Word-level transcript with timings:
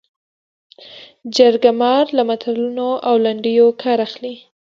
جرګه 1.35 1.71
مار 1.81 2.05
له 2.17 2.23
متلونو 2.29 2.89
او 3.07 3.15
لنډیو 3.25 3.67
کار 3.81 3.99
اخلي 4.07 4.35